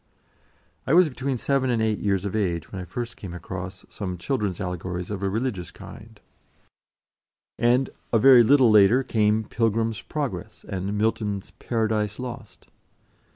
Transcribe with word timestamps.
I 0.87 0.95
was 0.95 1.09
between 1.09 1.37
seven 1.37 1.69
and 1.69 1.79
eight 1.79 1.99
years 1.99 2.25
of 2.25 2.35
age 2.35 2.71
when 2.71 2.81
I 2.81 2.85
first 2.85 3.15
came 3.17 3.35
across 3.35 3.85
some 3.87 4.17
children's 4.17 4.59
allegories 4.59 5.11
of 5.11 5.21
a 5.21 5.29
religious 5.29 5.69
kind, 5.69 6.19
and 7.59 7.91
a 8.11 8.17
very 8.17 8.41
little 8.41 8.71
later 8.71 9.03
came 9.03 9.43
"Pilgrim's 9.43 10.01
Progress," 10.01 10.65
and 10.67 10.97
Milton's 10.97 11.51
"Paradise 11.51 12.17
Lost." 12.17 12.65